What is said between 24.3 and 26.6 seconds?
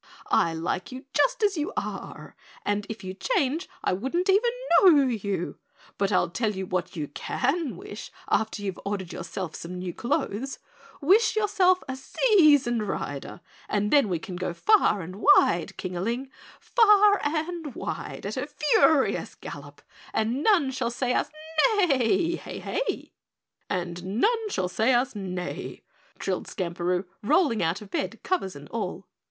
shall say us nay," trilled